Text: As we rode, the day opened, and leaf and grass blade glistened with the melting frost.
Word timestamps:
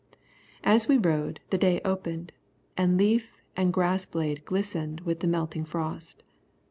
As 0.63 0.87
we 0.87 0.97
rode, 0.97 1.41
the 1.51 1.59
day 1.59 1.79
opened, 1.85 2.31
and 2.75 2.97
leaf 2.97 3.43
and 3.55 3.71
grass 3.71 4.03
blade 4.03 4.43
glistened 4.45 5.01
with 5.01 5.19
the 5.19 5.27
melting 5.27 5.63
frost. 5.63 6.23